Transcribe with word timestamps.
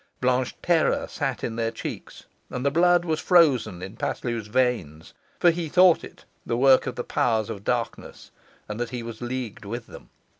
Blanched 0.19 0.63
terror 0.63 1.05
sat 1.07 1.43
in 1.43 1.57
their 1.57 1.69
cheeks, 1.69 2.25
and 2.49 2.65
the 2.65 2.71
blood 2.71 3.05
was 3.05 3.19
frozen 3.19 3.83
in 3.83 3.95
Paslew's 3.97 4.47
veins; 4.47 5.13
for 5.39 5.51
he 5.51 5.69
thought 5.69 6.03
it 6.03 6.25
the 6.43 6.57
work 6.57 6.87
of 6.87 6.95
the 6.95 7.03
powers 7.03 7.51
of 7.51 7.63
darkness, 7.63 8.31
and 8.67 8.79
that 8.79 8.89
he 8.89 9.03
was 9.03 9.21
leagued 9.21 9.63
with 9.63 9.85
them. 9.85 10.09